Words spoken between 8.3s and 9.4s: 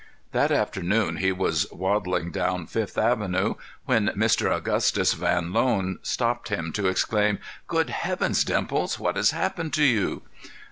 Dimples! What has